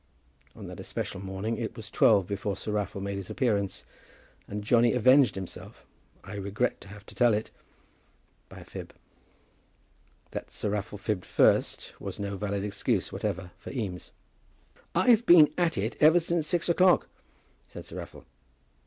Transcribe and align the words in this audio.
On 0.55 0.65
that 0.65 0.79
especial 0.79 1.19
morning 1.19 1.59
it 1.59 1.75
was 1.75 1.91
twelve 1.91 2.25
before 2.25 2.57
Sir 2.57 2.71
Raffle 2.71 3.01
made 3.01 3.17
his 3.17 3.29
appearance, 3.29 3.83
and 4.47 4.63
Johnny 4.63 4.93
avenged 4.93 5.35
himself, 5.35 5.85
I 6.23 6.33
regret 6.37 6.81
to 6.81 6.87
have 6.87 7.05
to 7.05 7.13
tell 7.13 7.35
it, 7.35 7.51
by 8.49 8.61
a 8.61 8.63
fib. 8.63 8.95
That 10.31 10.49
Sir 10.49 10.71
Raffle 10.71 10.97
fibbed 10.97 11.23
first, 11.25 11.93
was 12.01 12.19
no 12.19 12.35
valid 12.35 12.63
excuse 12.63 13.13
whatever 13.13 13.51
for 13.59 13.69
Eames. 13.69 14.09
"I've 14.95 15.27
been 15.27 15.53
at 15.55 15.77
it 15.77 15.97
ever 16.01 16.19
since 16.19 16.47
six 16.47 16.67
o'clock," 16.67 17.07
said 17.67 17.85
Sir 17.85 17.97
Raffle. 17.97 18.25